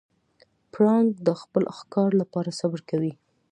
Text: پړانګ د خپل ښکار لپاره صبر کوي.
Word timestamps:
پړانګ 0.71 1.07
د 1.27 1.29
خپل 1.41 1.63
ښکار 1.77 2.09
لپاره 2.21 2.55
صبر 2.59 2.79
کوي. 2.89 3.13